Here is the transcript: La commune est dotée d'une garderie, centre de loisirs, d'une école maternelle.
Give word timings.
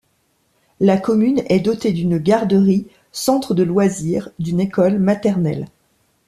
La 0.79 0.97
commune 0.97 1.43
est 1.47 1.59
dotée 1.59 1.93
d'une 1.93 2.17
garderie, 2.17 2.87
centre 3.11 3.53
de 3.53 3.61
loisirs, 3.61 4.29
d'une 4.39 4.59
école 4.59 4.97
maternelle. 4.97 5.67